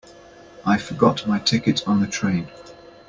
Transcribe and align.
I 0.65 0.79
forgot 0.79 1.27
my 1.27 1.37
ticket 1.37 1.87
on 1.87 1.99
the 1.99 2.07
train. 2.07 2.47